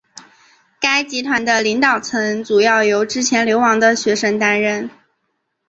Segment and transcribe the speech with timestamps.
[0.79, 4.89] 该集团的领导层主要由之前流亡的学生担任。